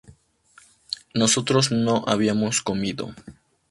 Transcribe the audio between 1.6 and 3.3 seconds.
no habíamos comido